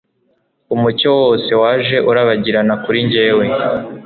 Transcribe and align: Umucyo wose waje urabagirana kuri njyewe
Umucyo 0.75 1.09
wose 1.19 1.51
waje 1.61 1.97
urabagirana 2.09 2.73
kuri 2.83 2.97
njyewe 3.05 3.45